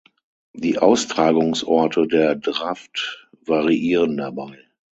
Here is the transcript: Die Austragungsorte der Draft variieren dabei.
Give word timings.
Die 0.53 0.79
Austragungsorte 0.79 2.07
der 2.07 2.33
Draft 2.35 3.29
variieren 3.45 4.17
dabei. 4.17 4.57